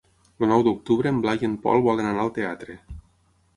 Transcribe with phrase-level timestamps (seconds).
[0.37, 2.81] El nou d'octubre en Blai i en Pol volen anar al teatre.